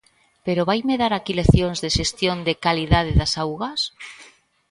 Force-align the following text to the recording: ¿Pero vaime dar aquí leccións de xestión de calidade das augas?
¿Pero 0.45 0.67
vaime 0.69 0.95
dar 1.01 1.13
aquí 1.15 1.33
leccións 1.35 1.77
de 1.83 1.89
xestión 1.97 2.37
de 2.47 2.53
calidade 2.65 3.17
das 3.19 3.31
augas? 3.43 3.79